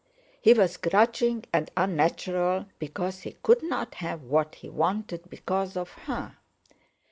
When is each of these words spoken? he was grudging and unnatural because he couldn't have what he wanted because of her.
he 0.41 0.51
was 0.53 0.77
grudging 0.77 1.43
and 1.53 1.69
unnatural 1.77 2.65
because 2.79 3.19
he 3.21 3.33
couldn't 3.43 3.93
have 3.93 4.23
what 4.23 4.55
he 4.55 4.67
wanted 4.67 5.29
because 5.29 5.77
of 5.77 5.89
her. 5.91 6.37